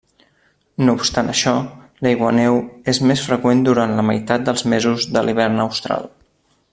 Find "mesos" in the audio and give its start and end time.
4.75-5.07